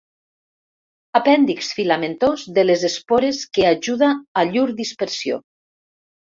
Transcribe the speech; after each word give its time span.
Apèndix 1.19 1.69
filamentós 1.81 2.47
de 2.57 2.65
les 2.67 2.87
espores 2.91 3.45
que 3.59 3.69
ajuda 3.75 4.13
a 4.43 4.47
llur 4.51 4.67
dispersió. 4.85 5.43